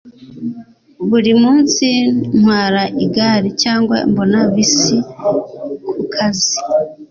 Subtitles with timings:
[1.09, 1.85] buri munsi
[2.39, 4.97] ntwara igare cyangwa mbona bisi
[5.93, 6.55] kukazi